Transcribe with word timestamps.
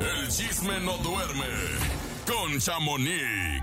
El 0.00 0.28
chisme 0.28 0.78
no 0.80 0.96
duerme 0.98 1.46
con 2.26 2.58
Chamonix. 2.58 3.62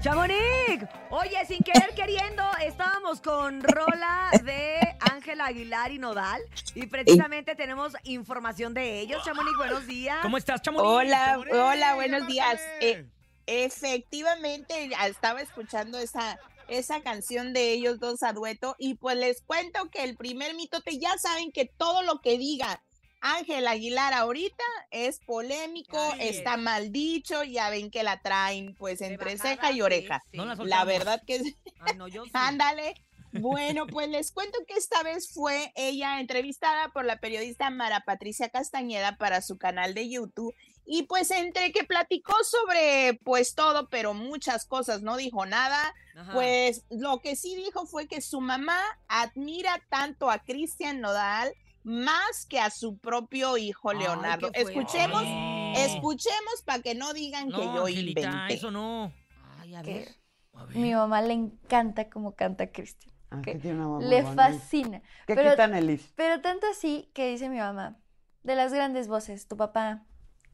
Chamonix, 0.00 0.86
oye, 1.10 1.44
sin 1.46 1.58
querer 1.58 1.94
queriendo, 1.94 2.42
estábamos 2.64 3.20
con 3.20 3.62
Rola 3.62 4.30
de 4.42 4.78
Ángela 5.12 5.46
Aguilar 5.46 5.92
y 5.92 5.98
Nodal 5.98 6.40
y 6.74 6.86
precisamente 6.86 7.54
tenemos 7.54 7.94
información 8.04 8.72
de 8.72 9.00
ellos. 9.00 9.22
Chamonix, 9.24 9.56
buenos 9.56 9.86
días. 9.86 10.18
¿Cómo 10.22 10.36
estás, 10.36 10.62
Chamonix? 10.62 10.86
Hola, 10.86 11.26
Chamonix, 11.26 11.54
hola, 11.54 11.94
buenos 11.96 12.26
días. 12.26 12.60
Eh, 12.80 13.06
efectivamente, 13.46 14.88
ya 14.88 15.06
estaba 15.06 15.42
escuchando 15.42 15.98
esa, 15.98 16.38
esa 16.68 17.02
canción 17.02 17.52
de 17.52 17.72
ellos 17.72 17.98
dos 17.98 18.22
a 18.22 18.32
dueto 18.32 18.76
y 18.78 18.94
pues 18.94 19.16
les 19.16 19.42
cuento 19.42 19.90
que 19.90 20.04
el 20.04 20.16
primer 20.16 20.54
mitote, 20.54 20.98
ya 20.98 21.18
saben 21.18 21.52
que 21.52 21.66
todo 21.66 22.02
lo 22.02 22.20
que 22.20 22.38
diga 22.38 22.80
Ángel 23.20 23.66
Aguilar 23.68 24.14
ahorita 24.14 24.64
es 24.90 25.18
polémico, 25.20 25.98
Ay. 26.14 26.28
está 26.28 26.56
mal 26.56 26.90
dicho, 26.92 27.44
ya 27.44 27.70
ven 27.70 27.90
que 27.90 28.02
la 28.02 28.20
traen 28.20 28.74
pues 28.74 29.00
entre 29.00 29.34
bajada, 29.36 29.54
ceja 29.56 29.72
y 29.72 29.82
oreja. 29.82 30.22
sí. 30.30 30.36
No 30.38 30.44
la 30.46 30.54
La 30.56 30.84
verdad 30.84 31.22
que 31.26 31.40
Ay, 31.80 31.96
no, 31.96 32.08
yo 32.08 32.24
sí. 32.24 32.30
Ándale. 32.34 32.94
Bueno, 33.32 33.86
pues 33.86 34.08
les 34.08 34.32
cuento 34.32 34.58
que 34.66 34.74
esta 34.74 35.04
vez 35.04 35.32
fue 35.32 35.72
ella 35.76 36.18
entrevistada 36.18 36.88
por 36.88 37.04
la 37.04 37.20
periodista 37.20 37.70
Mara 37.70 38.00
Patricia 38.00 38.48
Castañeda 38.48 39.18
para 39.18 39.40
su 39.40 39.56
canal 39.56 39.94
de 39.94 40.08
YouTube 40.08 40.52
y 40.84 41.04
pues 41.04 41.30
entre 41.30 41.70
que 41.70 41.84
platicó 41.84 42.34
sobre 42.42 43.20
pues 43.22 43.54
todo, 43.54 43.88
pero 43.88 44.14
muchas 44.14 44.66
cosas, 44.66 45.02
no 45.02 45.16
dijo 45.16 45.46
nada, 45.46 45.94
Ajá. 46.16 46.32
pues 46.32 46.82
lo 46.90 47.20
que 47.20 47.36
sí 47.36 47.54
dijo 47.54 47.86
fue 47.86 48.08
que 48.08 48.20
su 48.20 48.40
mamá 48.40 48.80
admira 49.06 49.80
tanto 49.90 50.28
a 50.28 50.40
Cristian 50.40 51.00
Nodal 51.00 51.54
más 51.82 52.46
que 52.46 52.58
a 52.60 52.70
su 52.70 52.98
propio 52.98 53.56
hijo 53.56 53.92
Leonardo. 53.92 54.50
Escuchemos, 54.52 55.22
Ay. 55.24 55.72
escuchemos 55.76 56.62
para 56.64 56.82
que 56.82 56.94
no 56.94 57.12
digan 57.12 57.50
que 57.50 57.62
yo 57.64 57.86
Angelita, 57.86 58.20
inventé. 58.20 58.54
eso 58.54 58.70
no. 58.70 59.12
Ay, 59.58 59.74
a 59.74 59.82
ver. 59.82 60.08
A 60.54 60.64
ver. 60.64 60.76
mi 60.76 60.92
mamá 60.94 61.22
le 61.22 61.32
encanta 61.34 62.10
cómo 62.10 62.34
canta 62.34 62.70
Cristian. 62.70 63.12
Ah, 63.30 63.40
que 63.42 63.54
tiene 63.54 63.86
una 63.86 64.04
Le 64.06 64.22
bonita. 64.22 64.50
fascina. 64.52 65.00
¿Qué 65.26 65.34
pero- 65.34 65.50
quitan, 65.52 65.74
Elis? 65.74 66.12
Pero 66.16 66.40
tanto 66.40 66.66
así 66.70 67.10
que 67.14 67.30
dice 67.30 67.48
mi 67.48 67.58
mamá, 67.58 67.96
de 68.42 68.54
las 68.56 68.72
grandes 68.72 69.06
voces, 69.08 69.46
tu 69.46 69.56
papá, 69.56 70.04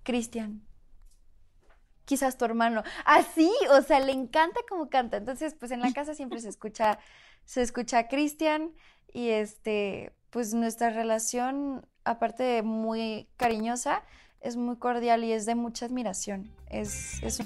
Cristian, 0.03 0.63
quizás 2.05 2.37
tu 2.39 2.45
hermano. 2.45 2.83
Así, 3.05 3.51
o 3.71 3.81
sea, 3.83 4.01
le 4.01 4.13
encanta 4.13 4.61
cómo 4.69 4.89
canta. 4.91 5.17
Entonces, 5.17 5.55
pues 5.59 5.73
en 5.73 5.81
la 5.81 5.93
casa 5.95 6.15
siempre 6.15 6.41
se 6.41 6.49
escucha, 6.51 6.99
se 7.45 7.63
escucha 7.63 7.99
a 7.99 8.09
Cristian 8.09 8.73
y 9.13 9.31
este, 9.31 10.15
pues 10.37 10.53
nuestra 10.53 10.91
relación, 10.91 11.87
aparte 12.05 12.43
de 12.43 12.63
muy 12.63 13.27
cariñosa, 13.39 14.03
es 14.43 14.57
muy 14.57 14.77
cordial 14.77 15.25
y 15.25 15.33
es 15.33 15.47
de 15.47 15.55
mucha 15.55 15.87
admiración. 15.87 16.53
Es, 16.69 17.23
es 17.23 17.41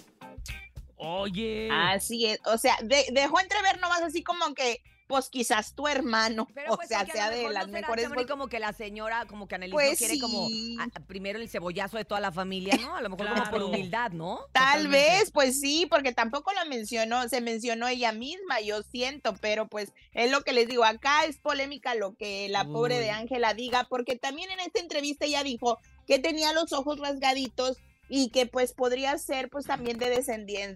Oye. 0.96 1.68
Así 1.70 2.27
es, 2.27 2.41
o 2.46 2.58
sea, 2.58 2.74
de- 2.83 3.06
dejó 3.12 3.38
entrever 3.38 3.78
nomás 3.80 4.02
así 4.02 4.24
como 4.24 4.55
que, 4.55 4.83
pues 5.11 5.28
quizás 5.28 5.75
tu 5.75 5.89
hermano, 5.89 6.47
Pero 6.55 6.72
o 6.72 6.77
pues, 6.77 6.86
sea, 6.89 7.05
sea 7.05 7.30
de 7.30 7.50
las 7.50 7.66
no 7.66 7.72
mejores. 7.72 8.08
Como 8.28 8.47
que 8.47 8.61
la 8.61 8.72
señora, 8.72 9.27
como 9.27 9.48
que 9.48 9.56
Annelies 9.56 9.75
Pues 9.75 9.91
no 9.91 9.97
quiere 10.06 10.20
como 10.20 10.47
sí. 10.47 10.77
a- 10.80 11.00
primero 11.00 11.41
el 11.41 11.48
cebollazo 11.48 11.97
de 11.97 12.05
toda 12.05 12.20
la 12.20 12.30
familia, 12.30 12.77
¿no? 12.80 12.94
A 12.94 13.02
lo 13.02 13.11
mejor 13.11 13.28
como 13.28 13.41
por 13.42 13.48
Claro. 13.50 13.67
humildad, 13.67 14.12
¿no? 14.12 14.39
Tal 14.52 14.84
Totalmente. 14.84 14.97
vez, 15.19 15.30
pues 15.33 15.61
sí, 15.61 15.86
porque 15.91 16.12
tampoco 16.12 16.52
la 16.52 16.64
mencionó, 16.64 17.28
se 17.28 17.41
mencionó 17.41 17.89
ella 17.89 18.12
misma, 18.12 18.61
yo 18.61 18.83
siento, 18.84 19.34
pero 19.41 19.67
pues 19.67 19.92
es 20.12 20.30
lo 20.30 20.42
que 20.42 20.52
les 20.52 20.69
digo, 20.69 20.84
acá 20.84 21.24
es 21.24 21.39
polémica 21.39 21.97
lo 21.97 22.14
que 22.14 22.48
la 22.48 22.64
pobre 22.64 22.95
de 23.00 23.06
Uy. 23.06 23.11
Ángela 23.11 23.52
diga, 23.52 23.89
porque 23.91 24.14
también 24.14 24.50
en 24.52 24.61
esta 24.61 24.78
entrevista 24.78 25.24
ella 25.27 25.42
dijo 25.42 25.78
que 26.06 26.20
tenía 26.20 26.52
los 26.52 26.72
ojos 26.72 27.00
rasgaditos 27.00 27.78
y 28.12 28.28
que 28.30 28.44
pues 28.47 28.72
podría 28.75 29.16
ser 29.16 29.48
pues 29.48 29.64
también 29.66 29.97
de 29.98 30.11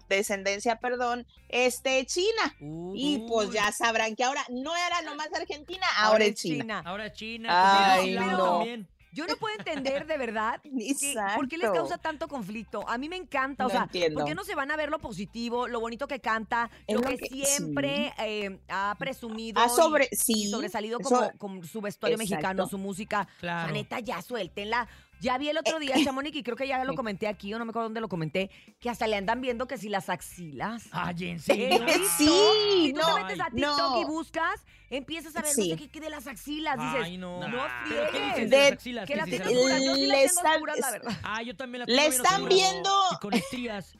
descendencia, 0.08 0.76
perdón, 0.78 1.26
este, 1.48 2.06
china. 2.06 2.54
Y 2.94 3.24
pues 3.28 3.50
ya 3.50 3.70
sabrán 3.72 4.14
que 4.16 4.24
ahora 4.24 4.44
no 4.50 4.74
era 4.76 5.02
nomás 5.02 5.28
Argentina, 5.34 5.86
ahora, 5.98 6.24
es 6.24 6.34
China. 6.36 6.82
Ahora 6.86 7.12
China. 7.12 7.92
Ay, 7.94 8.14
no. 8.14 8.58
también. 8.58 8.88
Yo 9.12 9.26
no 9.28 9.36
puedo 9.36 9.54
entender 9.56 10.08
de 10.08 10.16
verdad 10.18 10.60
que- 10.62 11.14
por 11.36 11.48
qué 11.48 11.56
les 11.56 11.70
causa 11.70 11.98
tanto 11.98 12.26
conflicto. 12.26 12.88
A 12.88 12.98
mí 12.98 13.08
me 13.08 13.14
encanta, 13.14 13.64
o 13.64 13.68
No 13.68 13.72
sea, 13.72 13.82
entiendo. 13.84 14.18
¿por 14.20 14.28
qué 14.28 14.34
no 14.34 14.42
se 14.42 14.56
van 14.56 14.72
a 14.72 14.76
ver 14.76 14.90
lo 14.90 14.98
positivo, 14.98 15.68
lo 15.68 15.78
bonito 15.78 16.08
que 16.08 16.18
canta, 16.20 16.68
Es 16.88 16.96
lo 16.96 17.00
lo 17.02 17.08
que, 17.08 17.18
que- 17.18 17.28
siempre 17.44 18.12
eh, 18.18 18.58
ha 18.68 18.96
presumido 18.98 19.60
Ha 19.62 19.66
y- 19.66 19.70
sobre, 19.70 20.08
y, 20.10 20.16
sí, 20.16 20.50
sobresalido 20.50 20.98
eso- 21.00 21.08
como, 21.10 21.30
con 21.38 21.64
su 21.64 21.80
vestuario 21.80 22.16
Exacto. 22.16 22.34
mexicano, 22.34 22.66
su 22.66 22.76
música? 22.78 23.28
Claro. 23.38 23.68
La 23.68 23.72
neta, 23.72 24.00
ya 24.00 24.20
suéltenla. 24.20 24.88
Ya 25.24 25.38
vi 25.38 25.48
el 25.48 25.56
otro 25.56 25.78
día, 25.78 25.94
Chamonix, 26.04 26.36
y 26.36 26.42
creo 26.42 26.54
que 26.56 26.68
ya 26.68 26.84
lo 26.84 26.94
comenté 26.94 27.26
aquí, 27.28 27.54
o 27.54 27.58
no 27.58 27.64
me 27.64 27.70
acuerdo 27.70 27.86
dónde 27.86 28.00
lo 28.02 28.08
comenté, 28.10 28.50
que 28.78 28.90
hasta 28.90 29.06
le 29.06 29.16
andan 29.16 29.40
viendo 29.40 29.66
que 29.66 29.78
si 29.78 29.88
las 29.88 30.10
axilas. 30.10 30.84
Ay, 30.92 31.14
¿en 31.30 31.36
¿Eh? 31.36 31.40
serio? 31.40 31.86
Sí, 32.18 32.26
Si 32.28 32.92
tú 32.92 33.00
no, 33.00 33.14
te 33.16 33.22
metes 33.22 33.40
a 33.40 33.46
TikTok 33.50 33.78
no. 33.78 34.00
y 34.02 34.04
buscas, 34.04 34.60
empiezas 34.90 35.34
a 35.36 35.40
ver 35.42 35.50
Sí. 35.52 35.70
no 35.70 35.76
sé 35.78 35.82
qué, 35.84 35.88
qué 35.90 36.00
de 36.00 36.10
las 36.10 36.26
axilas. 36.26 36.76
Dices, 36.78 37.00
Ay, 37.04 37.16
no. 37.16 37.40
no 37.48 37.62
¿Pero 37.88 38.04
qué 38.04 38.18
friegues. 38.18 38.34
dices 38.36 38.50
De- 38.50 38.56
de 38.56 38.62
las 38.64 38.72
axilas? 38.74 39.06
que 39.06 39.12
¿Qué 39.14 39.16
las 39.18 39.30
tengo 39.30 39.44
oscuras. 39.50 39.82
Yo 39.82 39.94
sí 39.94 40.00
Le 40.02 40.06
las 40.08 40.16
tengo 40.18 40.26
están- 40.26 40.52
oscuras, 40.54 40.78
la 40.78 40.90
verdad. 40.90 41.12
Ah, 41.24 41.42
yo 41.42 41.56
también 41.56 41.80
la 41.80 41.86
Le 41.86 41.96
tengo 41.96 42.08
bien 42.10 42.22
están 42.22 42.48
viendo- 42.48 43.00
Y 43.12 43.16
con 43.20 43.32
estrías. 43.34 43.92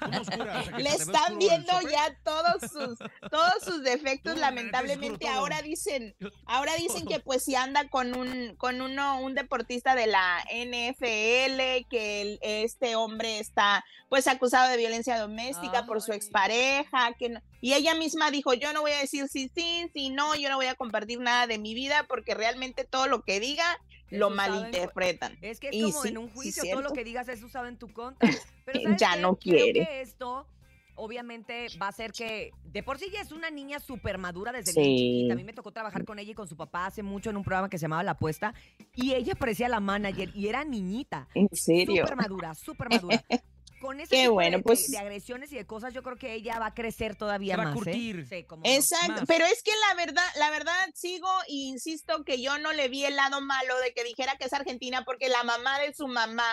¿Cómo 0.00 0.20
oscuras? 0.20 0.56
O 0.60 0.64
sea, 0.64 0.76
que 0.76 0.82
Le 0.82 0.90
están 0.90 1.38
viendo 1.38 1.72
ya 1.90 2.16
todos 2.24 2.60
sus 2.72 2.98
todos 3.30 3.54
sus 3.64 3.82
defectos 3.84 4.36
lamentablemente 4.38 5.28
ahora 5.28 5.62
dicen 5.62 6.14
ahora 6.46 6.74
dicen 6.76 7.06
que 7.06 7.20
pues 7.20 7.44
si 7.44 7.54
anda 7.54 7.88
con 7.88 8.14
un 8.16 8.56
con 8.56 8.80
uno 8.82 9.20
un 9.20 9.34
deportista 9.34 9.94
de 9.94 10.06
la 10.08 10.42
NFL 10.74 11.86
que 11.88 12.22
el- 12.22 12.38
este 12.42 12.96
hombre 12.96 13.38
está 13.38 13.84
pues 14.08 14.26
acusado 14.26 14.68
de 14.70 14.76
violencia 14.76 15.18
doméstica 15.18 15.86
por 15.86 16.00
su 16.02 16.12
expareja 16.12 17.12
que 17.18 17.28
no- 17.30 17.40
y 17.60 17.74
ella 17.74 17.94
misma 17.94 18.30
dijo 18.30 18.54
yo 18.54 18.72
no 18.72 18.80
voy 18.82 18.92
a 18.92 18.98
decir 18.98 19.28
si 19.28 19.48
sí 19.48 19.88
si 19.92 20.10
no 20.10 20.34
yo 20.34 20.48
no 20.48 20.56
voy 20.56 20.66
a 20.66 20.74
compartir 20.74 21.20
nada 21.20 21.46
de 21.46 21.58
mi 21.58 21.74
vida 21.74 22.04
porque 22.08 22.34
realmente 22.34 22.84
todo 22.84 23.06
lo 23.06 23.22
que 23.22 23.40
diga 23.40 23.64
lo 24.10 24.28
en- 24.28 24.34
malinterpretan 24.34 25.38
Es 25.40 25.58
que 25.60 25.68
es 25.68 25.74
Y 25.74 25.82
como 25.82 26.02
sí, 26.02 26.08
en 26.08 26.18
un 26.18 26.28
sí, 26.28 26.34
juicio, 26.34 26.64
todo 26.70 26.82
lo 26.82 26.92
que 26.92 27.04
digas 27.04 27.28
es 27.28 27.42
usado 27.42 27.66
en 27.66 27.78
tu 27.78 27.92
contra. 27.92 28.18
Pero 28.66 28.80
¿sabes 28.82 29.00
Ya 29.00 29.14
qué? 29.14 29.20
no 29.20 29.36
Creo 29.36 29.64
quiere. 29.64 29.86
que 29.86 30.00
esto 30.02 30.46
obviamente 30.94 31.66
va 31.80 31.86
a 31.86 31.88
hacer 31.90 32.12
que 32.12 32.50
de 32.64 32.82
por 32.82 32.98
sí 32.98 33.06
ya 33.12 33.20
es 33.20 33.32
una 33.32 33.50
niña 33.50 33.80
súper 33.80 34.18
madura 34.18 34.52
desde 34.52 34.72
Sí. 34.72 34.80
bien 34.80 34.96
chiquita. 34.96 35.32
A 35.34 35.36
mí 35.36 35.44
me 35.44 35.52
tocó 35.52 35.72
trabajar 35.72 36.04
con 36.04 36.18
ella 36.18 36.32
y 36.32 36.34
con 36.34 36.48
su 36.48 36.56
papá 36.56 36.86
hace 36.86 37.02
mucho 37.02 37.30
en 37.30 37.36
un 37.36 37.44
programa 37.44 37.68
que 37.68 37.78
se 37.78 37.82
llamaba 37.82 38.02
La 38.02 38.12
Apuesta 38.12 38.54
y 38.94 39.14
ella 39.14 39.34
parecía 39.34 39.68
la 39.68 39.80
manager 39.80 40.30
y 40.34 40.48
era 40.48 40.64
niñita. 40.64 41.28
en 41.34 41.48
serio 41.52 42.02
Súper 42.04 42.16
madura, 42.16 42.54
súper 42.54 42.88
madura. 42.90 43.22
Con 43.80 43.98
ese 43.98 44.10
Qué 44.14 44.22
tipo 44.22 44.34
bueno, 44.34 44.58
de, 44.58 44.62
pues- 44.62 44.92
de 44.92 44.98
agresiones 44.98 45.50
y 45.50 45.56
de 45.56 45.66
cosas, 45.66 45.92
yo 45.92 46.04
creo 46.04 46.16
que 46.16 46.34
ella 46.34 46.56
va 46.60 46.66
a 46.66 46.72
crecer 46.74 47.16
todavía 47.16 47.56
va 47.56 47.62
a 47.64 47.66
más. 47.66 47.74
¿eh? 47.74 47.78
curtir. 47.78 48.26
Sí, 48.28 48.44
como 48.44 48.62
no. 48.62 48.70
Exacto, 48.70 49.08
más. 49.12 49.24
pero 49.26 49.44
es 49.44 49.60
que 49.64 49.72
la 49.88 49.96
verdad, 49.96 50.22
la 50.38 50.50
verdad 50.50 50.72
sigo 50.94 51.26
e 51.48 51.54
insisto 51.54 52.22
que 52.22 52.40
yo 52.40 52.56
no 52.60 52.72
le 52.72 52.88
vi 52.88 53.04
el 53.04 53.16
lado 53.16 53.40
malo 53.40 53.76
de 53.80 53.92
que 53.92 54.04
dijera 54.04 54.36
que 54.38 54.44
es 54.44 54.52
argentina 54.52 55.02
porque 55.04 55.28
la 55.28 55.42
mamá 55.42 55.80
de 55.80 55.92
su 55.94 56.06
mamá 56.06 56.44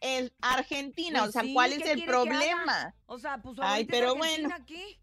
es 0.00 0.32
argentina, 0.40 1.20
Pues 1.20 1.28
o 1.30 1.32
sea, 1.32 1.42
sí, 1.42 1.52
¿cuál 1.54 1.70
¿qué 1.70 1.84
es 1.84 1.90
el 1.90 2.04
problema? 2.04 2.94
O 3.06 3.18
sea, 3.18 3.38
pues 3.38 3.56
Ay, 3.60 3.84
pero 3.84 4.12
Argentina 4.12 4.48
bueno. 4.48 4.54
aquí. 4.62 5.00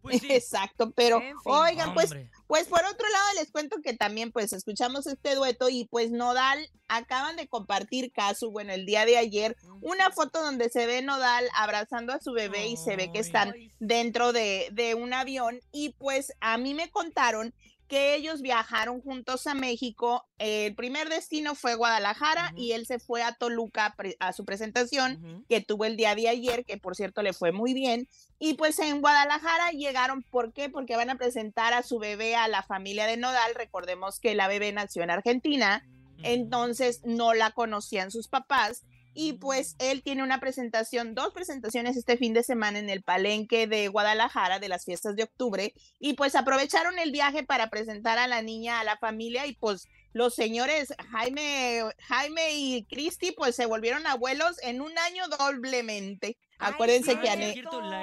Pues 0.00 0.20
sí. 0.20 0.32
Exacto, 0.32 0.90
pero 0.90 1.18
En 1.18 1.28
fin. 1.28 1.36
oigan, 1.44 1.94
pues 1.94 2.06
Hombre. 2.10 2.28
pues 2.48 2.66
por 2.66 2.84
otro 2.84 3.08
lado 3.08 3.28
les 3.36 3.52
cuento 3.52 3.76
que 3.84 3.94
también 3.94 4.32
pues 4.32 4.52
escuchamos 4.52 5.06
este 5.06 5.36
dueto 5.36 5.68
y 5.68 5.84
pues 5.84 6.10
Nodal 6.10 6.58
acaban 6.88 7.36
de 7.36 7.46
compartir 7.46 8.10
caso, 8.12 8.50
bueno, 8.50 8.72
el 8.72 8.84
día 8.84 9.04
de 9.06 9.16
ayer, 9.16 9.56
una 9.80 10.10
foto 10.10 10.42
donde 10.42 10.70
se 10.70 10.86
ve 10.86 11.02
Nodal 11.02 11.48
abrazando 11.54 12.12
a 12.12 12.20
su 12.20 12.32
bebé 12.32 12.66
y 12.66 12.76
se 12.76 12.96
ve 12.96 13.12
que 13.12 13.20
están 13.20 13.54
dentro 13.78 14.32
de, 14.32 14.68
de 14.72 14.96
un 14.96 15.12
avión 15.14 15.60
y 15.70 15.90
pues 15.98 16.32
a 16.40 16.58
mí 16.58 16.74
me 16.74 16.90
contaron 16.90 17.54
que 17.92 18.14
ellos 18.14 18.40
viajaron 18.40 19.02
juntos 19.02 19.46
a 19.46 19.52
México. 19.52 20.26
El 20.38 20.74
primer 20.74 21.10
destino 21.10 21.54
fue 21.54 21.74
Guadalajara 21.74 22.54
y 22.56 22.72
él 22.72 22.86
se 22.86 22.98
fue 22.98 23.22
a 23.22 23.34
Toluca 23.34 23.94
a 24.18 24.32
su 24.32 24.46
presentación 24.46 25.44
que 25.46 25.60
tuvo 25.60 25.84
el 25.84 25.98
día 25.98 26.14
de 26.14 26.30
ayer, 26.30 26.64
que 26.64 26.78
por 26.78 26.96
cierto 26.96 27.20
le 27.20 27.34
fue 27.34 27.52
muy 27.52 27.74
bien. 27.74 28.08
Y 28.38 28.54
pues 28.54 28.78
en 28.78 29.02
Guadalajara 29.02 29.72
llegaron, 29.72 30.22
¿por 30.22 30.54
qué? 30.54 30.70
Porque 30.70 30.96
van 30.96 31.10
a 31.10 31.18
presentar 31.18 31.74
a 31.74 31.82
su 31.82 31.98
bebé 31.98 32.34
a 32.34 32.48
la 32.48 32.62
familia 32.62 33.04
de 33.04 33.18
Nodal. 33.18 33.54
Recordemos 33.54 34.20
que 34.20 34.34
la 34.34 34.48
bebé 34.48 34.72
nació 34.72 35.02
en 35.02 35.10
Argentina, 35.10 35.86
entonces 36.22 37.02
no 37.04 37.34
la 37.34 37.50
conocían 37.50 38.10
sus 38.10 38.26
papás. 38.26 38.84
Y 39.14 39.34
pues 39.34 39.76
él 39.78 40.02
tiene 40.02 40.22
una 40.22 40.40
presentación, 40.40 41.14
dos 41.14 41.32
presentaciones 41.32 41.96
este 41.96 42.16
fin 42.16 42.32
de 42.32 42.42
semana 42.42 42.78
en 42.78 42.88
el 42.88 43.02
Palenque 43.02 43.66
de 43.66 43.88
Guadalajara 43.88 44.58
de 44.58 44.68
las 44.68 44.84
fiestas 44.84 45.16
de 45.16 45.24
octubre. 45.24 45.74
Y 45.98 46.14
pues 46.14 46.34
aprovecharon 46.34 46.98
el 46.98 47.12
viaje 47.12 47.42
para 47.44 47.68
presentar 47.68 48.18
a 48.18 48.26
la 48.26 48.42
niña, 48.42 48.80
a 48.80 48.84
la 48.84 48.96
familia. 48.96 49.46
Y 49.46 49.54
pues 49.54 49.88
los 50.12 50.34
señores 50.34 50.94
Jaime, 51.10 51.82
Jaime 52.08 52.54
y 52.54 52.84
Cristi 52.84 53.32
pues 53.32 53.54
se 53.56 53.66
volvieron 53.66 54.06
abuelos 54.06 54.56
en 54.62 54.80
un 54.80 54.96
año 54.98 55.24
doblemente. 55.28 56.36
Acuérdense 56.66 57.12
sí, 57.12 57.18
que, 57.18 57.26
es 57.28 57.32
Ane- 57.34 57.54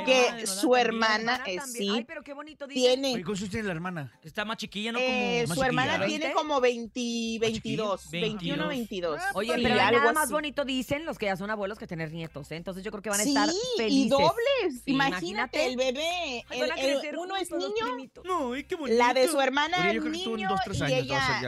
que 0.06 0.28
hermana 0.28 0.46
su 0.48 0.76
hermana, 0.76 1.16
Hermana 1.36 1.38
también. 1.44 1.66
sí, 1.68 1.90
Ay, 1.94 2.04
pero 2.06 2.24
qué 2.24 2.34
bonito 2.34 2.68
dice. 2.68 2.80
tiene, 2.80 3.14
Oye, 3.16 3.24
¿cuántos 3.24 3.50
tiene 3.50 3.68
la 3.68 3.74
hermana? 3.74 4.12
Está 4.24 4.46
más 4.46 4.58
chiquilla, 4.58 4.92
¿no? 4.92 5.00
eh, 5.00 5.42
Como... 5.44 5.54
su 5.56 5.60
más 5.60 5.68
hermana 5.68 5.94
chiquilla. 6.00 6.20
tiene 6.20 6.34
como 6.34 6.60
20, 6.62 7.00
22, 7.40 8.12
22. 8.12 8.12
21, 8.12 8.68
22. 8.68 9.22
Oye, 9.34 9.54
y 9.58 9.64
pero 9.64 9.82
algo 9.82 10.00
nada 10.00 10.14
más 10.14 10.24
así. 10.26 10.34
bonito 10.34 10.66
dicen 10.66 11.06
los 11.06 11.18
que 11.18 11.26
ya 11.28 11.36
son 11.38 11.50
abuelos 11.50 11.78
que 11.80 11.88
tener 11.88 12.12
nietos, 12.12 12.52
¿eh? 12.52 12.56
Entonces 12.56 12.84
yo 12.84 12.92
creo 12.92 13.02
que 13.02 13.10
van 13.10 13.20
a 13.20 13.24
Sí, 13.24 13.30
estar 13.30 13.50
felices. 13.78 14.06
y 14.06 14.10
dobles. 14.10 14.36
Sí, 14.86 14.92
imagínate, 14.92 15.66
el 15.66 15.76
bebé, 15.78 16.44
Ay, 16.50 16.60
el- 16.60 16.70
van 16.70 16.72
a 16.72 16.82
el- 16.82 16.94
crecer 17.00 17.18
uno 17.18 17.36
es 17.36 17.52
niño. 17.52 17.86
No, 18.26 18.52
qué 18.68 18.76
bonito. 18.76 18.98
la 18.98 19.14
de 19.14 19.28
su 19.28 19.40
hermana 19.40 19.90
en 19.92 20.12
niño 20.12 20.50
dos, 20.50 20.78
y 20.80 20.94
ella 20.94 21.42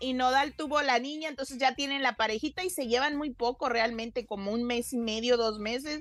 y 0.00 0.12
Nodal 0.14 0.54
tuvo 0.54 0.82
la 0.82 0.98
niña, 0.98 1.28
entonces 1.28 1.58
ya 1.58 1.74
tienen 1.74 2.02
la 2.02 2.16
parejita 2.16 2.64
y 2.64 2.70
se 2.70 2.86
llevan 2.86 3.16
muy 3.16 3.30
poco 3.30 3.68
realmente, 3.68 4.26
como 4.26 4.52
un 4.52 4.64
mes 4.64 4.92
y 4.92 4.98
medio, 4.98 5.36
dos 5.36 5.58
meses, 5.58 5.93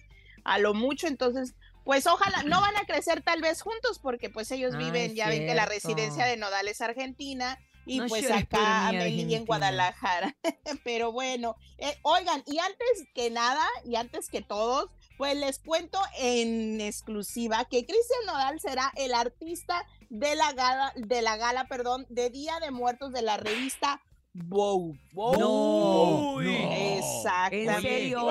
a 0.44 0.60
lo 0.60 0.74
mucho, 0.74 1.07
entonces 1.07 1.56
pues 1.84 2.07
ojalá, 2.07 2.44
no 2.44 2.62
van 2.62 2.78
a 2.78 2.86
crecer 2.86 3.22
tal 3.22 3.42
vez 3.42 3.62
juntos 3.62 4.00
porque 4.00 4.30
pues 4.30 4.51
ellos 4.51 4.74
Ah, 4.75 4.78
viven, 4.78 5.16
ya 5.16 5.28
ven 5.28 5.45
que 5.45 5.54
la 5.54 5.66
residencia 5.66 6.25
de 6.25 6.38
Nodal 6.38 6.68
es 6.68 6.80
Argentina 6.81 7.60
y 7.86 8.00
No 8.00 8.07
pues 8.07 8.31
acá 8.31 8.88
Amelie 8.88 9.36
en 9.36 9.45
Guadalajara. 9.45 10.36
Pero 10.86 11.12
bueno, 11.12 11.57
eh, 11.78 11.98
oigan, 12.04 12.42
y 12.48 12.60
antes 12.60 13.07
que 13.13 13.30
nada, 13.30 13.66
y 13.84 13.95
antes 13.95 14.30
que 14.30 14.42
todos, 14.42 14.90
pues 15.18 15.36
les 15.36 15.60
cuento 15.60 16.00
en 16.18 16.80
exclusiva 16.80 17.66
que 17.66 17.86
Cristian 17.86 18.25
Nodal 18.25 18.62
será 18.62 18.94
el 18.95 19.13
artista 19.13 19.86
de 20.10 20.36
la 20.36 20.54
gala, 20.54 20.94
de 20.95 21.22
la 21.22 21.36
gala, 21.36 21.66
perdón, 21.66 22.06
de 22.10 22.30
Día 22.30 22.60
de 22.62 22.72
Muertos 22.72 23.12
de 23.12 23.22
la 23.22 23.36
revista 23.36 24.01
Vogue. 24.34 25.00
Vogue. 25.12 25.38
No. 25.38 26.42
Exactamente. 26.42 27.74
¿En 27.75 27.81
serio? 27.81 28.28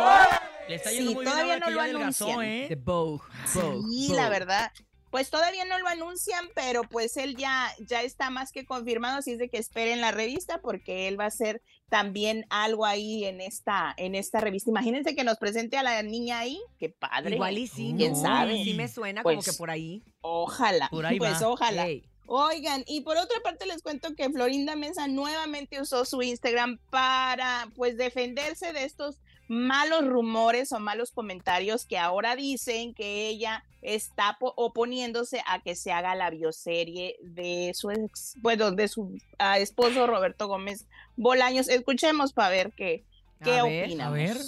Le 0.68 0.74
está 0.76 0.90
yendo 0.90 1.10
Sí, 1.10 1.14
muy 1.14 1.24
bien 1.24 1.32
todavía 1.32 1.58
no 1.58 1.66
que 1.66 1.70
lo 1.72 1.76
ya 1.76 1.84
anuncian. 1.84 2.42
¿eh? 2.42 2.66
The 2.68 2.74
Vogue. 2.76 3.22
Vogue, 3.54 3.82
Sí, 3.92 4.08
Vogue. 4.08 4.16
la 4.16 4.28
verdad. 4.28 4.72
Pues 5.10 5.28
todavía 5.28 5.66
no 5.66 5.78
lo 5.78 5.86
anuncian, 5.88 6.48
pero 6.54 6.84
pues 6.84 7.18
él 7.18 7.36
ya, 7.36 7.70
ya 7.86 8.00
está 8.00 8.30
más 8.30 8.50
que 8.50 8.64
confirmado, 8.64 9.18
así 9.18 9.32
es 9.32 9.38
de 9.38 9.50
que 9.50 9.58
esperen 9.58 10.00
la 10.00 10.10
revista 10.10 10.62
porque 10.62 11.06
él 11.06 11.20
va 11.20 11.24
a 11.24 11.26
hacer 11.26 11.60
también 11.90 12.46
algo 12.48 12.86
ahí 12.86 13.26
en 13.26 13.42
esta, 13.42 13.92
en 13.98 14.14
esta 14.14 14.40
revista. 14.40 14.70
Imagínense 14.70 15.14
que 15.14 15.22
nos 15.22 15.36
presente 15.36 15.76
a 15.76 15.82
la 15.82 16.02
niña 16.02 16.38
ahí, 16.38 16.58
qué 16.78 16.88
padre. 16.88 17.34
Igual 17.34 17.58
y 17.58 17.66
sí, 17.66 17.92
¿Quién 17.94 18.12
¿no? 18.14 18.22
sabe? 18.22 18.64
Sí 18.64 18.72
me 18.72 18.88
suena 18.88 19.22
como 19.22 19.34
Pues, 19.36 19.50
que 19.50 19.52
por 19.58 19.70
ahí. 19.70 20.02
Ojalá, 20.22 20.88
Por 20.90 21.04
ahí 21.04 21.18
pues 21.18 21.42
va. 21.42 21.48
ojalá. 21.48 21.86
Oigan, 22.24 22.82
y 22.86 23.02
por 23.02 23.18
otra 23.18 23.38
parte 23.44 23.66
les 23.66 23.82
cuento 23.82 24.14
que 24.14 24.30
Florinda 24.30 24.76
Mesa 24.76 25.08
nuevamente 25.08 25.78
usó 25.82 26.06
su 26.06 26.22
Instagram 26.22 26.78
para 26.88 27.68
pues 27.74 27.98
defenderse 27.98 28.72
de 28.72 28.84
estos 28.84 29.18
malos 29.54 30.06
rumores 30.06 30.72
o 30.72 30.80
malos 30.80 31.10
comentarios 31.12 31.84
que 31.84 31.98
ahora 31.98 32.36
dicen 32.36 32.94
que 32.94 33.28
ella 33.28 33.64
está 33.82 34.38
po- 34.40 34.54
oponiéndose 34.56 35.42
a 35.46 35.60
que 35.60 35.76
se 35.76 35.92
haga 35.92 36.14
la 36.14 36.30
bioserie 36.30 37.16
de 37.20 37.72
su 37.74 37.90
ex, 37.90 38.34
bueno, 38.40 38.70
de 38.70 38.88
su 38.88 39.14
esposo 39.58 40.06
Roberto 40.06 40.48
Gómez 40.48 40.86
Bolaños. 41.16 41.68
Escuchemos 41.68 42.32
para 42.32 42.48
ver 42.48 42.72
qué, 42.74 43.04
qué 43.44 43.58
A 43.58 43.64
ver, 43.64 43.84
opinamos. 43.84 44.06
a 44.06 44.16
ver. 44.16 44.38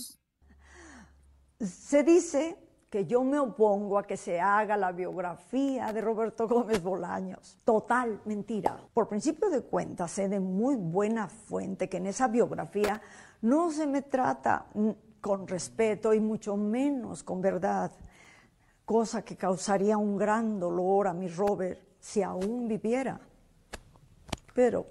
Se 1.69 2.03
dice 2.03 2.57
que 2.95 3.07
yo 3.07 3.25
me 3.25 3.41
opongo 3.41 3.99
a 3.99 4.07
que 4.07 4.17
se 4.17 4.41
haga 4.41 4.77
la 4.77 4.93
biografía 4.93 5.93
de 5.93 6.01
Roberto 6.01 6.47
Gómez 6.49 6.81
Bolaños. 6.81 7.59
Total 7.65 8.21
mentira. 8.25 8.79
Por 8.95 9.09
principio 9.09 9.51
de 9.51 9.63
cuentas, 9.63 10.13
sé 10.13 10.29
de 10.29 10.39
muy 10.39 10.77
buena 10.77 11.27
fuente 11.27 11.89
que 11.89 11.97
en 11.97 12.07
esa 12.07 12.29
biografía 12.29 13.03
no 13.43 13.73
se 13.73 13.89
me 13.89 14.03
trata 14.03 14.67
con 15.21 15.49
respeto 15.49 16.15
y 16.15 16.21
mucho 16.21 16.57
menos 16.57 17.25
con 17.25 17.41
verdad, 17.41 17.91
cosa 18.85 19.23
que 19.23 19.35
causaría 19.35 19.99
un 19.99 20.17
gran 20.17 20.61
dolor 20.61 21.09
a 21.09 21.15
mi 21.15 21.27
Robert 21.27 21.81
si 21.99 22.23
aún 22.23 22.69
viviera. 22.69 23.19
Pero, 24.55 24.87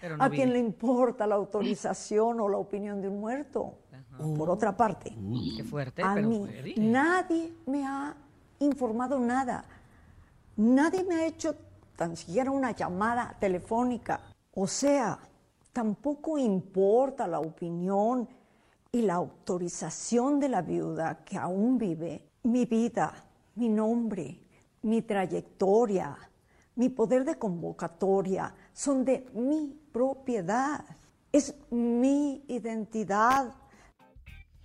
Pero 0.00 0.16
no 0.16 0.22
¿a 0.22 0.30
quién 0.30 0.52
le 0.52 0.60
importa 0.60 1.26
la 1.26 1.34
autorización 1.34 2.38
o 2.38 2.48
la 2.48 2.58
opinión 2.58 3.02
de 3.02 3.08
un 3.08 3.18
muerto? 3.18 3.78
Por 4.18 4.50
otra 4.50 4.76
parte, 4.76 5.16
Qué 5.56 5.64
fuerte, 5.64 6.02
a 6.02 6.14
pero 6.14 6.28
mí 6.28 6.46
nadie 6.76 7.52
me 7.66 7.86
ha 7.86 8.14
informado 8.60 9.18
nada. 9.18 9.64
Nadie 10.56 11.04
me 11.04 11.14
ha 11.16 11.26
hecho 11.26 11.54
tan 11.96 12.16
siquiera 12.16 12.50
una 12.50 12.72
llamada 12.72 13.36
telefónica. 13.38 14.20
O 14.54 14.66
sea, 14.66 15.18
tampoco 15.72 16.38
importa 16.38 17.26
la 17.26 17.40
opinión 17.40 18.28
y 18.90 19.02
la 19.02 19.14
autorización 19.14 20.40
de 20.40 20.48
la 20.48 20.62
viuda 20.62 21.24
que 21.24 21.36
aún 21.36 21.78
vive. 21.78 22.30
Mi 22.44 22.64
vida, 22.64 23.12
mi 23.56 23.68
nombre, 23.68 24.40
mi 24.82 25.02
trayectoria, 25.02 26.16
mi 26.76 26.88
poder 26.88 27.24
de 27.24 27.36
convocatoria 27.36 28.54
son 28.72 29.04
de 29.04 29.26
mi 29.34 29.76
propiedad. 29.92 30.84
Es 31.30 31.54
mi 31.70 32.44
identidad. 32.48 33.52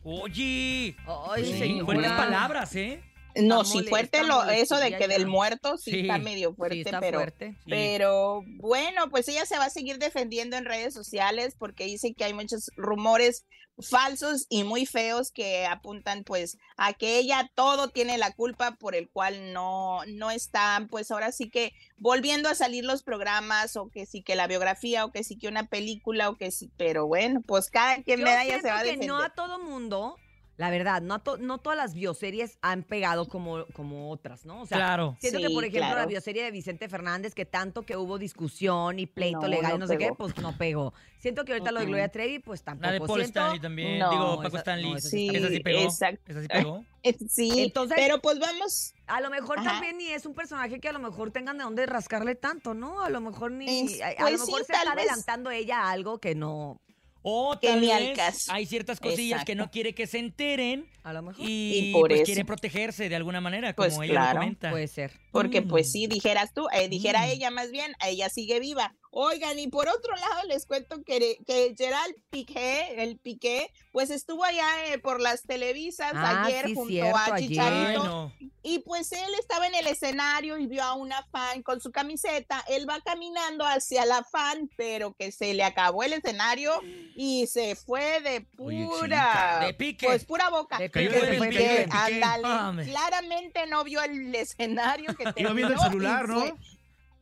Oye. 0.03 0.95
Ay, 1.07 1.45
Sí, 1.45 1.57
señora. 1.57 1.85
Fuertes 1.85 2.11
palabras, 2.11 2.75
¿eh? 2.75 3.01
No, 3.35 3.63
sí, 3.65 3.83
fuerte 3.83 4.23
lo, 4.23 4.43
eso 4.49 4.77
de 4.77 4.95
que 4.95 5.07
del 5.07 5.27
muerto 5.27 5.77
sí, 5.77 5.91
Sí, 5.91 5.99
está 6.01 6.17
medio 6.17 6.53
Sí, 6.53 6.55
fuerte, 6.55 6.81
está 6.81 6.99
pero, 6.99 7.19
fuerte. 7.19 7.57
Sí. 7.65 7.65
pero 7.69 8.41
bueno, 8.45 9.09
pues 9.09 9.27
ella 9.27 9.45
se 9.45 9.57
va 9.57 9.65
a 9.65 9.69
seguir 9.69 9.97
defendiendo 9.99 10.57
en 10.57 10.65
redes 10.65 10.93
sociales 10.93 11.55
porque 11.57 11.85
dice 11.85 12.13
que 12.13 12.23
hay 12.25 12.33
muchos 12.33 12.71
rumores 12.75 13.45
falsos 13.79 14.45
y 14.49 14.63
muy 14.63 14.85
feos 14.85 15.31
que 15.31 15.65
apuntan 15.65 16.23
pues 16.23 16.57
a 16.77 16.93
que 16.93 17.17
ella 17.17 17.49
todo 17.55 17.89
tiene 17.89 18.19
la 18.19 18.31
culpa 18.31 18.75
por 18.75 18.93
el 18.95 19.09
cual 19.09 19.51
no, 19.51 20.05
no 20.05 20.29
está 20.29 20.85
pues 20.91 21.09
ahora 21.09 21.31
sí 21.31 21.49
que 21.49 21.73
volviendo 21.97 22.49
a 22.49 22.55
salir 22.55 22.85
los 22.85 23.01
programas 23.03 23.75
o 23.75 23.89
que 23.89 24.05
sí 24.05 24.21
que 24.21 24.35
la 24.35 24.45
biografía 24.47 25.05
o 25.05 25.11
que 25.11 25.23
sí 25.23 25.37
que 25.39 25.47
una 25.47 25.67
película 25.67 26.29
o 26.29 26.37
que 26.37 26.51
sí, 26.51 26.71
pero 26.77 27.07
bueno, 27.07 27.41
pues 27.47 27.69
cada 27.71 28.03
quien 28.03 28.19
Yo 28.19 28.25
medalla 28.25 28.61
se 28.61 28.69
va 28.69 28.79
a 28.79 28.83
que 28.83 28.91
defender. 28.91 29.07
no 29.07 29.17
a 29.21 29.29
todo 29.33 29.59
mundo, 29.59 30.22
la 30.55 30.69
verdad, 30.69 31.01
no, 31.01 31.19
to- 31.19 31.37
no 31.37 31.57
todas 31.57 31.75
las 31.77 31.95
bioseries 31.95 32.59
han 32.61 32.83
pegado 32.83 33.27
como, 33.27 33.65
como 33.73 34.11
otras, 34.11 34.45
¿no? 34.45 34.61
O 34.61 34.65
sea, 34.67 34.77
Claro. 34.77 35.17
siento 35.19 35.39
que, 35.39 35.49
por 35.49 35.65
ejemplo, 35.65 35.95
la 35.95 36.05
bioserie 36.05 36.43
de 36.43 36.51
Vicente 36.51 36.87
Fernández, 36.89 37.33
que 37.33 37.45
tanto 37.45 37.81
que 37.83 37.97
hubo 37.97 38.19
discusión 38.19 38.99
y 38.99 39.07
pleito 39.07 39.41
No, 39.41 39.47
legal 39.47 39.71
y 39.71 39.73
no 39.73 39.77
no 39.79 39.87
sé 39.87 39.97
qué, 39.97 40.11
pues 40.15 40.37
no 40.37 40.55
pegó. 40.57 40.93
Siento 41.17 41.43
que 41.45 41.53
ahorita 41.53 41.71
lo 41.71 41.79
de. 41.79 41.85
Gloria 41.87 42.09
Trevi, 42.09 42.39
pues 42.39 42.61
tampoco. 42.63 42.85
La 42.85 42.91
de 42.91 42.99
Paul 42.99 43.21
Siento- 43.21 43.39
Stanley 43.39 43.59
también. 43.61 43.97
No, 43.99 44.09
Digo, 44.11 44.35
Paco 44.37 44.47
esa- 44.49 44.57
Stanley. 44.59 44.91
no, 44.91 44.97
esa 44.97 45.09
sí 45.09 45.29
Esa 45.33 45.47
sí 45.47 45.59
pegó. 45.61 45.79
exacto. 45.81 46.31
Esa 46.31 46.41
sí 46.41 46.47
pegó. 46.47 46.85
Sí, 47.29 47.51
Entonces- 47.63 47.97
pero 47.99 48.21
pues 48.21 48.39
vamos 48.39 48.93
A 49.07 49.19
lo 49.21 49.29
mejor 49.29 49.59
Ajá. 49.59 49.71
también 49.71 49.97
ni 49.97 50.07
es 50.07 50.25
un 50.25 50.33
personaje 50.33 50.79
que 50.79 50.87
a 50.87 50.93
lo 50.93 50.99
mejor 50.99 51.31
tengan 51.31 51.57
de 51.57 51.63
dónde 51.65 51.85
rascarle 51.85 52.35
tanto, 52.35 52.73
¿no? 52.73 53.01
A 53.03 53.09
lo 53.09 53.19
mejor 53.21 53.51
ni. 53.51 53.65
Es- 53.95 54.01
a, 54.01 54.07
a 54.09 54.15
pues 54.19 54.33
lo 54.39 54.45
mejor 54.45 54.59
sí, 54.61 54.65
se 54.67 54.73
está 54.73 54.93
vez. 54.95 55.03
adelantando 55.03 55.49
ella 55.51 55.81
a 55.81 55.91
algo 55.91 56.19
que 56.19 56.35
no. 56.35 56.79
O 57.25 57.57
Que 57.59 57.67
tal 57.69 57.81
ni 57.81 57.89
al 57.89 58.03
vez 58.07 58.17
caso. 58.17 58.51
hay 58.51 58.65
ciertas 58.65 58.99
cosillas 58.99 59.45
que 59.45 59.55
no 59.55 59.63
Exacto. 59.63 59.73
quiere 59.73 59.95
que 59.95 60.07
se 60.07 60.19
enteren 60.19 60.85
A 61.03 61.13
lo 61.13 61.21
mejor. 61.21 61.49
y, 61.49 61.89
Y 61.89 61.93
por 61.93 62.09
pues 62.09 62.19
eso. 62.19 62.25
quiere 62.25 62.43
protegerse 62.45 63.07
de 63.07 63.15
alguna 63.15 63.39
manera, 63.39 63.73
Pues 63.73 63.93
como 63.93 64.03
ella 64.03 64.13
claro. 64.13 64.33
lo 64.33 64.39
comenta. 64.41 64.69
Puede 64.71 64.87
ser. 64.87 65.11
Porque 65.31 65.61
pues 65.61 65.87
Mm. 65.87 65.91
sí, 65.91 66.07
dijeras 66.07 66.53
tú, 66.53 66.67
eh, 66.73 66.89
dijera 66.89 67.21
Mm. 67.25 67.29
ella 67.29 67.49
más 67.49 67.71
bien, 67.71 67.93
ella 68.05 68.27
sigue 68.29 68.59
viva. 68.59 68.93
Oigan, 69.15 69.59
y 69.59 69.67
por 69.67 69.87
otro 69.87 70.15
lado 70.15 70.47
les 70.47 70.65
cuento 70.65 71.03
que, 71.03 71.37
que 71.45 71.75
Gerald 71.77 72.15
Piqué, 72.31 73.03
el 73.03 73.19
Piqué, 73.19 73.71
pues 73.91 74.09
estuvo 74.09 74.43
allá 74.43 74.87
eh, 74.87 74.97
por 74.97 75.21
las 75.21 75.43
televisas 75.43 76.11
Ah, 76.15 76.45
ayer 76.45 76.65
sí, 76.65 76.73
junto 76.73 76.89
cierto, 76.89 77.17
a 77.17 77.25
ayer. 77.25 77.49
Chicharito. 77.49 78.33
Y 78.63 78.79
pues 78.79 79.11
él 79.11 79.29
estaba 79.39 79.67
en 79.67 79.75
el 79.75 79.85
escenario 79.85 80.57
y 80.57 80.65
vio 80.65 80.81
a 80.83 80.93
una 80.93 81.21
fan 81.27 81.61
con 81.61 81.79
su 81.79 81.91
camiseta. 81.91 82.63
Él 82.67 82.89
va 82.89 83.01
caminando 83.01 83.65
hacia 83.65 84.05
la 84.05 84.23
fan, 84.23 84.69
pero 84.77 85.13
que 85.13 85.31
se 85.31 85.53
le 85.53 85.63
acabó 85.63 86.01
el 86.03 86.13
escenario 86.13 86.71
y 87.15 87.45
se 87.47 87.75
fue 87.75 88.21
de 88.21 88.41
pura. 88.41 89.59
de 89.65 89.73
pique. 89.73 90.07
Pues 90.07 90.25
pura 90.25 90.49
boca. 90.49 90.79
De 90.79 90.89
pique, 90.89 91.09
de 91.09 91.19
se 91.19 91.37
fue 91.37 91.49
pique, 91.49 91.69
de 91.69 92.85
claramente 92.85 93.67
no 93.67 93.83
vio 93.83 94.01
el 94.01 94.33
escenario 94.33 95.13
que 95.15 95.25
Iba 95.35 95.53
viendo 95.53 95.73
el 95.73 95.79
celular, 95.79 96.27
¿no? 96.27 96.57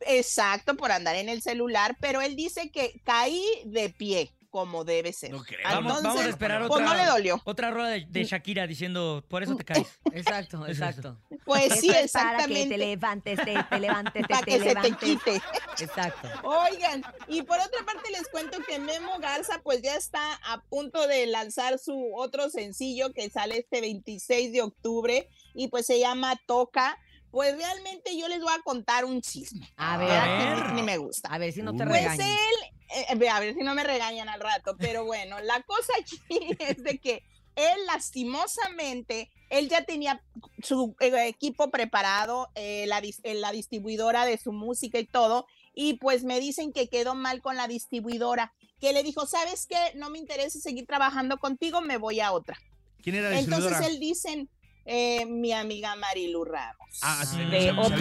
Exacto, 0.06 0.76
por 0.76 0.92
andar 0.92 1.16
en 1.16 1.28
el 1.28 1.42
celular, 1.42 1.96
pero 2.00 2.20
él 2.20 2.36
dice 2.36 2.70
que 2.70 3.00
caí 3.04 3.42
de 3.64 3.90
pie, 3.90 4.30
como 4.50 4.84
debe 4.84 5.12
ser. 5.14 5.30
No 5.30 5.42
creo. 5.42 5.60
vamos, 5.64 6.02
vamos 6.02 6.20
a 6.20 6.28
esperar 6.28 6.60
pues 6.66 6.70
otra, 6.72 6.84
no 6.84 6.94
le 6.94 7.06
dolió. 7.06 7.40
otra 7.44 7.70
rueda 7.70 7.88
de, 7.88 8.06
de 8.06 8.24
Shakira 8.24 8.66
diciendo, 8.66 9.24
por 9.28 9.42
eso 9.42 9.56
te 9.56 9.64
caes. 9.64 9.86
Exacto, 10.12 10.66
exacto. 10.66 11.18
Pues 11.46 11.80
sí, 11.80 11.88
es 11.88 12.12
para 12.12 12.36
que 12.46 12.52
te 12.52 12.60
exactamente. 12.60 12.76
levantes, 12.78 13.38
te, 13.38 13.64
te 13.70 13.80
levantes, 13.80 14.12
te, 14.12 14.28
Para 14.28 14.44
te 14.44 14.50
que 14.50 14.58
se 14.58 14.64
te 14.64 14.74
levantes. 14.74 14.98
quite. 14.98 15.42
Exacto. 15.80 16.28
Oigan, 16.42 17.02
y 17.28 17.40
por 17.42 17.58
otra 17.60 17.82
parte 17.86 18.10
les 18.10 18.28
cuento 18.28 18.58
que 18.68 18.78
Memo 18.78 19.18
Garza 19.20 19.60
pues 19.62 19.80
ya 19.80 19.96
está 19.96 20.34
a 20.44 20.60
punto 20.64 21.06
de 21.08 21.26
lanzar 21.26 21.78
su 21.78 22.14
otro 22.14 22.50
sencillo 22.50 23.14
que 23.14 23.30
sale 23.30 23.56
este 23.60 23.80
26 23.80 24.52
de 24.52 24.60
octubre 24.60 25.30
y 25.54 25.68
pues 25.68 25.86
se 25.86 25.98
llama 25.98 26.38
Toca. 26.46 26.98
Pues 27.32 27.56
realmente 27.56 28.16
yo 28.16 28.28
les 28.28 28.40
voy 28.40 28.52
a 28.52 28.62
contar 28.62 29.04
un 29.04 29.20
chisme. 29.20 29.68
A 29.76 29.96
ver, 29.96 30.66
ni- 30.68 30.74
ni 30.74 30.82
me 30.82 30.98
gusta. 30.98 31.28
a 31.30 31.38
ver 31.38 31.52
si 31.52 31.62
no 31.62 31.74
te 31.74 31.82
Uh. 31.82 31.88
Pues 31.88 32.02
regañan. 32.02 32.28
él, 32.28 32.72
eh, 33.08 33.14
ve, 33.16 33.28
a 33.30 33.40
ver 33.40 33.54
si 33.54 33.60
no 33.64 33.74
me 33.74 33.82
regañan 33.82 34.28
al 34.28 34.38
rato, 34.40 34.76
pero 34.78 35.04
bueno, 35.04 35.40
la 35.40 35.60
cosa 35.62 35.92
aquí 36.00 36.20
es 36.60 36.82
de 36.84 36.98
que 36.98 37.24
él 37.56 37.78
lastimosamente 37.86 39.30
él 39.50 39.68
ya 39.68 39.84
tenía 39.84 40.22
su 40.62 40.94
eh, 41.00 41.26
equipo 41.28 41.70
preparado, 41.70 42.48
eh, 42.54 42.86
la, 42.86 43.00
eh, 43.00 43.34
la 43.34 43.52
distribuidora 43.52 44.24
de 44.24 44.38
su 44.38 44.52
música 44.52 44.98
y 44.98 45.04
todo, 45.06 45.46
y 45.74 45.94
pues 45.94 46.24
me 46.24 46.40
dicen 46.40 46.72
que 46.72 46.88
quedó 46.88 47.14
mal 47.14 47.42
con 47.42 47.56
la 47.56 47.68
distribuidora, 47.68 48.52
que 48.80 48.92
le 48.94 49.02
dijo, 49.02 49.26
¿sabes 49.26 49.66
qué? 49.66 49.76
No 49.94 50.08
me 50.08 50.18
interesa 50.18 50.58
seguir 50.58 50.86
trabajando 50.86 51.36
contigo, 51.38 51.82
me 51.82 51.98
voy 51.98 52.20
a 52.20 52.32
otra. 52.32 52.58
¿Quién 53.02 53.16
era 53.16 53.28
la 53.30 53.38
Entonces 53.40 53.80
él 53.86 54.00
dicen, 54.00 54.48
eh, 54.84 55.24
mi 55.26 55.52
amiga 55.52 55.96
Marilu 55.96 56.44
Ramos. 56.44 56.98
Ah, 57.02 57.24
sí, 57.24 57.38
de 57.38 57.74
con 57.74 57.92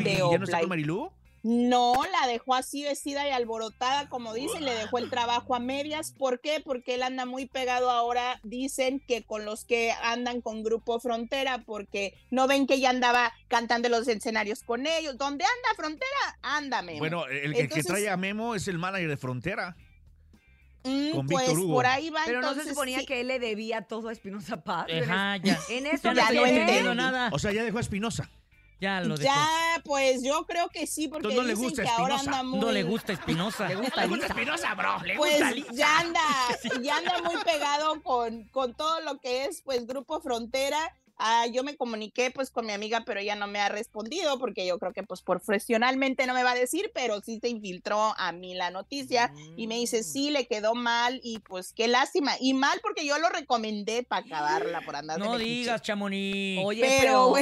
y 0.00 0.04
De 0.04 0.14
ya 0.16 0.38
no 0.38 0.44
está 0.44 0.60
con 0.60 0.68
Marilú. 0.68 1.10
No, 1.44 1.94
la 2.20 2.26
dejó 2.26 2.54
así 2.54 2.82
vestida 2.82 3.26
y 3.28 3.30
alborotada, 3.30 4.08
como 4.08 4.34
dicen, 4.34 4.64
le 4.64 4.74
dejó 4.74 4.98
el 4.98 5.08
trabajo 5.08 5.54
a 5.54 5.60
medias. 5.60 6.12
¿Por 6.12 6.40
qué? 6.40 6.60
Porque 6.62 6.96
él 6.96 7.02
anda 7.04 7.26
muy 7.26 7.46
pegado 7.46 7.90
ahora, 7.90 8.40
dicen 8.42 9.00
que 9.06 9.22
con 9.22 9.44
los 9.44 9.64
que 9.64 9.92
andan 10.02 10.40
con 10.40 10.64
Grupo 10.64 10.98
Frontera, 10.98 11.62
porque 11.64 12.14
no 12.30 12.48
ven 12.48 12.66
que 12.66 12.80
ya 12.80 12.90
andaba 12.90 13.32
cantando 13.46 13.86
en 13.86 13.92
los 13.92 14.08
escenarios 14.08 14.64
con 14.64 14.86
ellos. 14.86 15.16
¿Dónde 15.16 15.44
anda 15.44 15.76
Frontera? 15.76 16.38
Ándame. 16.42 16.98
Bueno, 16.98 17.26
el, 17.26 17.52
que- 17.54 17.60
Entonces- 17.60 17.86
que 17.86 17.92
trae 17.92 18.10
a 18.10 18.16
Memo 18.16 18.56
es 18.56 18.66
el 18.66 18.78
manager 18.78 19.08
de 19.08 19.16
Frontera. 19.16 19.76
Mm, 20.84 21.10
con 21.12 21.26
pues 21.26 21.46
Víctor 21.46 21.64
Hugo. 21.64 21.74
por 21.74 21.86
ahí 21.86 22.10
va 22.10 22.20
Pero 22.24 22.40
no 22.40 22.46
se 22.46 22.52
entonces, 22.52 22.74
suponía 22.74 23.00
sí. 23.00 23.06
que 23.06 23.20
él 23.20 23.28
le 23.28 23.38
debía 23.38 23.82
todo 23.82 24.08
a 24.08 24.12
Espinosa 24.12 24.62
Paz. 24.62 24.86
Ajá, 25.02 25.36
ya. 25.38 25.58
En 25.70 25.86
eso 25.86 26.12
Ya 26.12 26.82
no 26.82 26.94
nada. 26.94 27.30
O 27.32 27.38
sea, 27.38 27.52
ya 27.52 27.64
dejó 27.64 27.78
a 27.78 27.80
Espinosa. 27.80 28.30
Ya 28.80 29.00
lo 29.00 29.16
dejó. 29.16 29.32
Ya, 29.32 29.82
pues 29.84 30.22
yo 30.22 30.46
creo 30.46 30.68
que 30.68 30.86
sí, 30.86 31.08
porque 31.08 31.28
Entonces 31.28 31.42
no 31.42 31.46
le 31.48 31.54
dicen 31.54 31.68
gusta 31.68 31.82
que 31.82 31.88
ahora 31.88 32.20
anda 32.20 32.42
muy... 32.44 32.60
No 32.60 32.70
le 32.70 32.84
gusta 32.84 33.12
Espinosa. 33.12 33.68
Le 33.68 33.74
gusta 33.74 34.06
Lisa. 34.06 34.26
Espinosa, 34.26 34.74
bro. 34.74 35.02
Le 35.02 35.16
pues 35.16 35.40
ya 35.72 35.98
anda, 35.98 36.20
ya 36.82 36.96
anda 36.98 37.22
muy 37.22 37.36
pegado 37.42 38.00
con, 38.02 38.44
con 38.50 38.74
todo 38.74 39.00
lo 39.00 39.18
que 39.18 39.46
es 39.46 39.62
pues 39.62 39.86
Grupo 39.86 40.20
Frontera. 40.20 40.94
Ah, 41.18 41.46
yo 41.52 41.64
me 41.64 41.76
comuniqué 41.76 42.30
pues 42.30 42.50
con 42.50 42.64
mi 42.66 42.72
amiga, 42.72 43.02
pero 43.04 43.18
ella 43.20 43.34
no 43.34 43.46
me 43.48 43.58
ha 43.60 43.68
respondido 43.68 44.38
porque 44.38 44.66
yo 44.66 44.78
creo 44.78 44.92
que 44.92 45.02
pues 45.02 45.20
profesionalmente 45.22 46.26
no 46.26 46.34
me 46.34 46.44
va 46.44 46.52
a 46.52 46.54
decir, 46.54 46.90
pero 46.94 47.20
sí 47.20 47.38
se 47.40 47.48
infiltró 47.48 48.14
a 48.16 48.30
mí 48.32 48.54
la 48.54 48.70
noticia 48.70 49.32
y 49.56 49.66
me 49.66 49.74
dice, 49.76 50.02
sí, 50.04 50.30
le 50.30 50.46
quedó 50.46 50.74
mal 50.74 51.20
y 51.22 51.40
pues 51.40 51.72
qué 51.72 51.88
lástima. 51.88 52.32
Y 52.40 52.54
mal 52.54 52.78
porque 52.82 53.04
yo 53.04 53.18
lo 53.18 53.28
recomendé 53.28 54.02
para 54.04 54.24
acabarla 54.24 54.80
por 54.82 54.94
andar 54.96 55.18
No 55.18 55.36
digas, 55.38 55.82
Chamonix. 55.82 56.62
Oye, 56.64 56.80
Pero, 56.82 57.34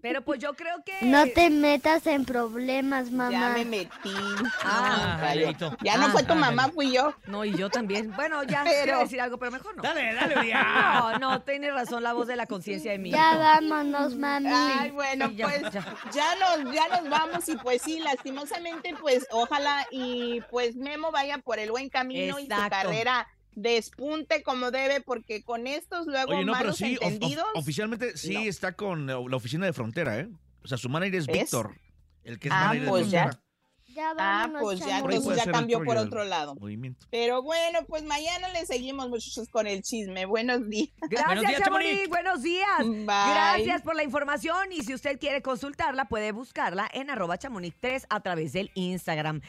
pero, 0.00 0.22
pues 0.24 0.40
yo 0.40 0.54
creo 0.54 0.82
que... 0.84 0.94
No 1.06 1.26
te 1.28 1.50
metas 1.50 2.06
en 2.06 2.24
problemas, 2.24 3.10
ya 3.10 3.16
mamá. 3.16 3.50
me 3.50 3.64
metí. 3.64 4.14
Ah. 4.62 5.18
Jalito. 5.20 5.76
ya 5.82 5.96
no 5.96 6.06
Ah, 6.06 6.10
fue 6.10 6.22
tu 6.22 6.32
ah, 6.32 6.36
mamá, 6.36 6.70
fui 6.72 6.92
yo. 6.92 7.14
No, 7.26 7.44
y 7.44 7.54
yo 7.56 7.68
también. 7.68 8.12
Bueno, 8.12 8.42
ya 8.44 8.62
Pero- 8.64 8.84
quiero 8.84 8.98
decir 9.00 9.20
algo, 9.20 9.38
pero 9.38 9.50
mejor 9.52 9.76
no. 9.76 9.82
Dale, 9.82 10.14
dale, 10.14 10.38
Uriah. 10.38 11.18
No, 11.18 11.18
no, 11.18 11.42
tienes 11.42 11.72
razón 11.74 12.02
la 12.02 12.12
voz 12.14 12.26
de 12.28 12.36
la 12.36 12.46
conciencia 12.46 12.92
de 12.92 12.98
mí. 12.98 13.10
Ya 13.18 13.36
vámonos, 13.38 14.16
mami. 14.16 14.48
Ay, 14.52 14.90
bueno, 14.90 15.30
pues 15.40 15.62
ya. 15.72 15.96
ya. 16.14 16.34
nos, 16.36 16.74
ya 16.74 16.88
nos 16.88 17.10
vamos 17.10 17.48
y 17.48 17.56
pues 17.56 17.82
sí, 17.82 17.98
lastimosamente, 18.00 18.94
pues 19.00 19.26
ojalá 19.30 19.86
y 19.90 20.40
pues 20.50 20.76
Memo 20.76 21.10
vaya 21.10 21.38
por 21.38 21.58
el 21.58 21.70
buen 21.70 21.88
camino 21.88 22.38
y 22.38 22.42
su 22.44 22.48
carrera 22.70 23.26
despunte 23.52 24.42
como 24.42 24.70
debe, 24.70 25.00
porque 25.00 25.42
con 25.42 25.66
estos 25.66 26.06
luego 26.06 26.30
Oye, 26.32 26.44
no, 26.44 26.52
pero 26.52 26.64
malos 26.70 26.80
of- 26.80 26.86
of- 26.88 27.02
entendidos. 27.02 27.46
oficialmente 27.54 28.16
sí 28.16 28.34
no. 28.34 28.40
está 28.40 28.72
con 28.72 29.10
eh, 29.10 29.14
la 29.28 29.36
oficina 29.36 29.66
de 29.66 29.72
Frontera, 29.72 30.18
¿eh? 30.20 30.28
O 30.62 30.68
sea, 30.68 30.78
su 30.78 30.88
manager 30.88 31.16
es. 31.20 31.26
Víctor, 31.26 31.74
el 32.24 32.38
que 32.38 32.48
es 32.48 32.54
Ah, 32.54 32.66
manager 32.68 32.88
pues 32.88 33.10
de. 33.10 33.18
Frontera. 33.18 33.42
Ya 33.42 33.47
ah, 34.00 34.14
vámonos, 34.14 34.62
pues 34.62 34.80
ya, 34.80 34.98
entonces 34.98 35.44
cambió 35.50 35.82
por 35.84 35.96
otro 35.96 36.24
lado. 36.24 36.54
Movimiento. 36.54 37.06
Pero 37.10 37.42
bueno, 37.42 37.80
pues 37.86 38.02
mañana 38.04 38.48
le 38.48 38.66
seguimos, 38.66 39.08
muchachos, 39.08 39.48
con 39.48 39.66
el 39.66 39.82
chisme. 39.82 40.26
Buenos 40.26 40.68
días. 40.68 40.90
Gracias, 41.02 41.26
Buenos 41.26 41.44
días, 41.46 41.62
Chamonix. 41.62 41.90
Chamonix. 41.90 42.08
Buenos 42.08 42.42
días. 42.42 42.78
Bye. 42.78 43.04
Gracias 43.04 43.82
por 43.82 43.96
la 43.96 44.04
información 44.04 44.72
y 44.72 44.82
si 44.82 44.94
usted 44.94 45.18
quiere 45.18 45.42
consultarla, 45.42 46.06
puede 46.06 46.32
buscarla 46.32 46.88
en 46.92 47.10
arroba 47.10 47.38
chamonix3 47.38 48.06
a 48.08 48.20
través 48.20 48.52
del 48.52 48.70
Instagram. 48.74 49.40